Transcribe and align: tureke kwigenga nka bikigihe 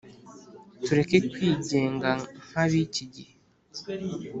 tureke 0.83 1.17
kwigenga 1.31 2.09
nka 2.49 2.63
bikigihe 2.69 3.33